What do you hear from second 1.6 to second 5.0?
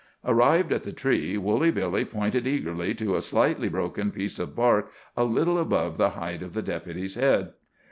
Billy pointed eagerly to a slightly broken piece of bark